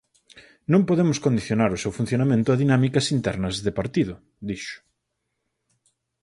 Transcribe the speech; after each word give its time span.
Non 0.71 0.81
podemos 0.89 1.21
condicionar 1.25 1.69
o 1.73 1.81
seu 1.83 1.91
funcionamento 1.99 2.49
a 2.51 2.59
dinámicas 2.63 3.05
internas 3.17 3.55
de 3.65 3.71
partido, 3.79 4.13
dixo. 4.49 4.77